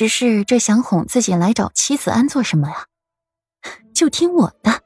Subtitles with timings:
[0.00, 2.86] 只是这想哄自己来找妻子安做什么呀？
[3.94, 4.80] 就听我的，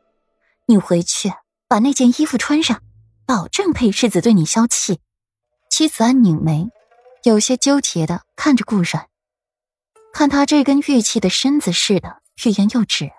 [0.67, 1.33] 你回去
[1.69, 2.83] 把那件衣服穿上，
[3.24, 4.98] 保证裴世子对你消气。
[5.71, 6.69] 妻子安拧眉，
[7.22, 9.06] 有些纠结的看着顾阮，
[10.13, 13.12] 看他这根玉器的身子似的，欲言又止。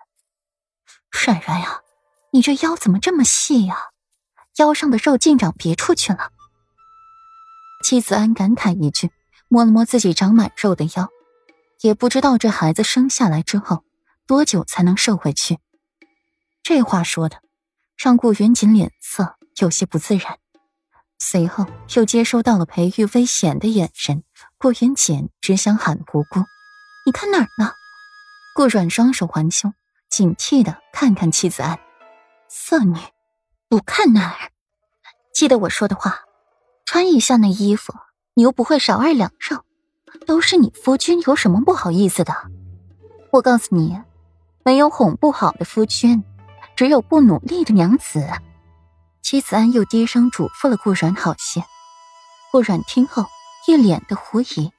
[1.09, 1.79] 冉冉呀，
[2.33, 3.77] 你这腰怎么这么细呀？
[4.57, 6.33] 腰上的肉竟长别处去了。
[7.85, 9.09] 妻子安感慨一句，
[9.47, 11.09] 摸了摸自己长满肉的腰，
[11.81, 13.83] 也不知道这孩子生下来之后
[14.25, 15.59] 多久才能瘦回去。
[16.63, 17.41] 这话说的，
[17.97, 20.39] 让顾云锦脸色有些不自然，
[21.19, 21.65] 随后
[21.95, 24.23] 又接收到了裴玉危险的眼神。
[24.57, 26.39] 顾云锦只想喊无辜
[27.05, 27.71] ：“你看哪儿呢？”
[28.55, 29.73] 顾阮双手环胸，
[30.09, 31.77] 警惕的看看妻子安，
[32.47, 32.97] 色女，
[33.67, 34.51] 不看哪儿？
[35.33, 36.21] 记得我说的话。
[36.85, 37.95] 穿一下那衣服，
[38.35, 39.64] 你又不会少二两肉，
[40.25, 42.33] 都是你夫君，有什么不好意思的？
[43.31, 44.01] 我告诉你，
[44.63, 46.23] 没有哄不好的夫君，
[46.75, 48.27] 只有不努力的娘子。
[49.21, 51.63] 妻子安又低声嘱咐了顾阮好些。
[52.51, 53.25] 顾阮听后，
[53.67, 54.71] 一脸的狐疑：“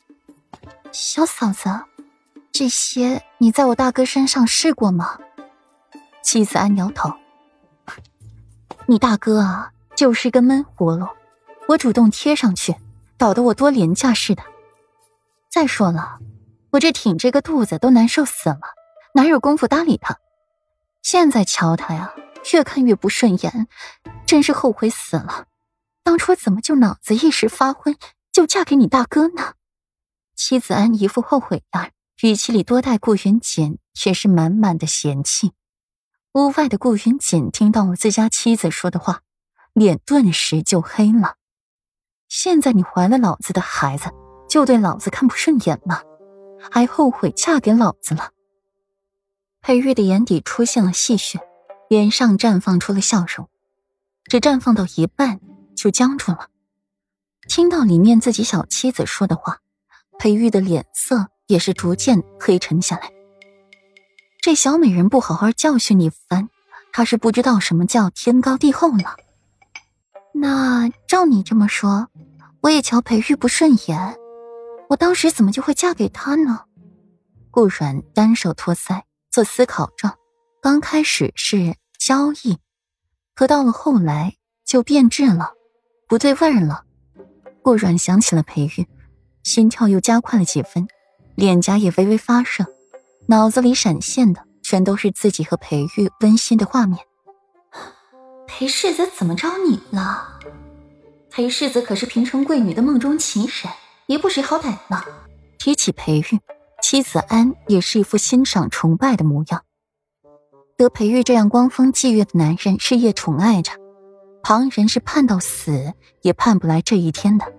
[0.92, 1.68] 小嫂子，
[2.52, 5.18] 这些你在我大哥身上试过吗？”
[6.22, 7.12] 妻子安摇头
[8.86, 11.06] ：“你大哥啊，就是个闷葫芦。”
[11.68, 12.74] 我主动贴上去，
[13.18, 14.42] 搞得我多廉价似的。
[15.56, 16.18] 再说了，
[16.72, 18.60] 我这挺着个肚子都难受死了，
[19.14, 20.18] 哪有功夫搭理他？
[21.02, 22.14] 现在瞧他呀，
[22.52, 23.66] 越看越不顺眼，
[24.26, 25.46] 真是后悔死了。
[26.02, 27.96] 当初怎么就脑子一时发昏，
[28.30, 29.54] 就嫁给你大哥呢？
[30.34, 31.90] 妻子安一副后悔样，
[32.20, 35.52] 语气里多带顾云锦却是满满的嫌弃。
[36.34, 39.22] 屋外的顾云锦听到了自家妻子说的话，
[39.72, 41.36] 脸顿时就黑了。
[42.28, 44.10] 现在你怀了老子的孩子，
[44.48, 46.02] 就对老子看不顺眼吗？
[46.70, 48.30] 还后悔嫁给老子了？
[49.60, 51.38] 裴玉的眼底出现了戏谑，
[51.88, 53.48] 脸上绽放出了笑容，
[54.24, 55.40] 只绽放到一半
[55.76, 56.48] 就僵住了。
[57.48, 59.58] 听到里面自己小妻子说的话，
[60.18, 63.12] 裴玉的脸色也是逐渐黑沉下来。
[64.40, 66.48] 这小美人不好好教训你番，
[66.92, 69.16] 她是不知道什么叫天高地厚了。
[70.32, 72.08] 那照你这么说，
[72.62, 74.16] 我也瞧裴玉不顺眼。
[74.88, 76.62] 我当时怎么就会嫁给他呢？
[77.50, 80.14] 顾阮单手托腮做思考状，
[80.60, 82.58] 刚开始是交易，
[83.34, 85.54] 可到了后来就变质了，
[86.06, 86.84] 不对味儿了。
[87.62, 88.86] 顾阮想起了裴玉，
[89.42, 90.86] 心跳又加快了几分，
[91.34, 92.66] 脸颊也微微发热，
[93.26, 97.00] 脑子里闪现的全都是自己和裴玉温馨的画面。
[98.46, 100.38] 裴世子怎么着你了？
[101.30, 103.72] 裴世子可是平城贵女的梦中情人，
[104.06, 105.02] 也不识好歹呢。
[105.58, 106.40] 提起裴玉，
[106.80, 109.64] 妻子安也是一副欣赏崇拜的模样。
[110.76, 113.72] 得裴玉这样光风霁月的男人日夜宠爱着，
[114.42, 117.52] 旁人是盼到死也盼不来这一天的。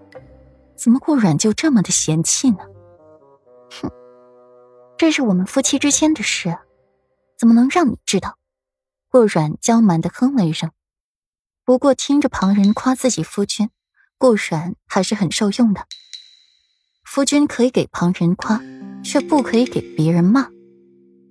[0.75, 2.59] 怎么顾阮就这么的嫌弃呢？
[3.81, 3.91] 哼，
[4.97, 6.57] 这是我们夫妻之间的事，
[7.37, 8.37] 怎么能让你知道？
[9.09, 10.71] 顾阮娇蛮的哼了一声。
[11.65, 13.69] 不过听着旁人夸自己夫君，
[14.17, 15.85] 顾阮还是很受用的。
[17.17, 18.61] 夫君可以给旁人夸，
[19.03, 20.49] 却不可以给别人骂。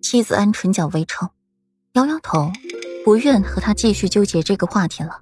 [0.02, 1.28] 妻子安唇角微抽，
[1.92, 2.50] 摇摇头，
[3.04, 5.20] 不愿和他继续纠结这个话题了。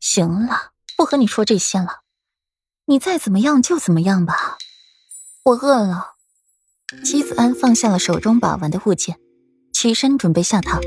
[0.00, 2.02] 行了，不和你说这些了，
[2.84, 4.58] 你再怎么样就怎么样吧。
[5.44, 6.08] 我饿了。
[7.02, 9.18] 妻子安放下了手中把玩的物件，
[9.72, 10.78] 起身准备下榻。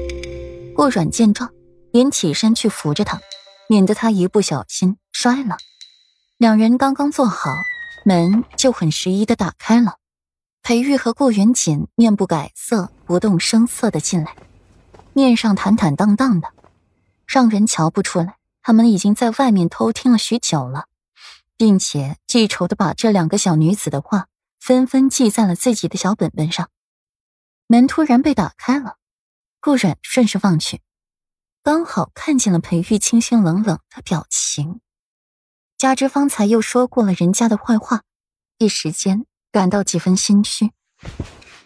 [0.75, 1.49] 顾阮见状。
[1.91, 3.19] 连起身去扶着他，
[3.67, 5.57] 免得他一不小心摔了。
[6.37, 7.49] 两人刚刚坐好，
[8.07, 9.97] 门就很适宜的打开了。
[10.63, 14.34] 裴玉和顾元锦面不改色、不动声色的进来，
[15.12, 16.53] 面上坦坦荡荡的，
[17.25, 20.85] 让人瞧不出来他们已经在外面偷听了许久了，
[21.57, 26.70] 并且记仇的把这两个小女子的话纷纷记在了自己的小本本上。
[27.67, 28.96] 门突然被打开了，
[29.59, 30.79] 顾冉顺势望去。
[31.61, 34.79] 刚好看见了裴玉清清冷冷的表情，
[35.78, 38.03] 加之方才又说过了人家的坏话，
[38.59, 40.71] 一时间感到几分心虚。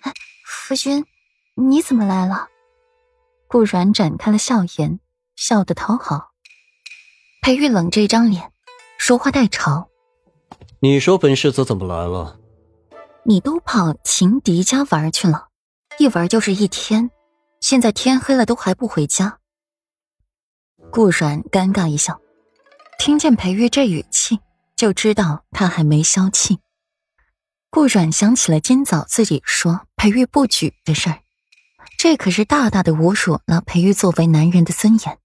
[0.01, 0.13] 哎，
[0.45, 1.05] 夫君，
[1.55, 2.49] 你怎么来了？
[3.47, 4.99] 顾阮展开了笑颜，
[5.35, 6.31] 笑得讨好。
[7.41, 8.51] 裴玉冷着一张脸，
[8.97, 9.88] 说话带嘲
[10.79, 12.39] ：“你说本世子怎么来了？
[13.23, 15.47] 你都跑情敌家玩去了，
[15.97, 17.09] 一玩就是一天，
[17.61, 19.39] 现在天黑了都还不回家。”
[20.91, 22.19] 顾阮尴尬一笑，
[22.99, 24.39] 听见裴玉这语气，
[24.75, 26.59] 就知道他还没消气。
[27.73, 31.19] 顾阮想起了今早自己说裴玉不举的事儿，
[31.97, 35.18] 这可是大大的侮辱了裴玉作为男人的尊严。